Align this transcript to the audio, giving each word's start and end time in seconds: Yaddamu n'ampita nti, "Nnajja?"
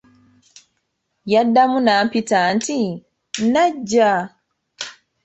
Yaddamu 1.31 1.77
n'ampita 1.81 2.39
nti, 2.55 2.77
"Nnajja?" 3.43 4.11